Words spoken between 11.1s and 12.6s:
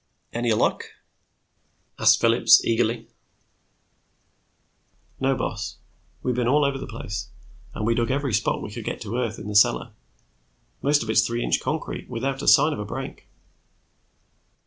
it's three inch concrete, without a